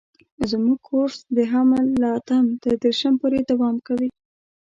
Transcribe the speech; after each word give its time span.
زموږ 0.49 0.79
کورس 0.89 1.17
د 1.37 1.39
حمل 1.51 1.85
له 2.01 2.07
اتم 2.17 2.45
تر 2.63 2.73
دېرشم 2.83 3.13
پورې 3.21 3.39
دوام 3.51 3.75
کوي. 3.87 4.09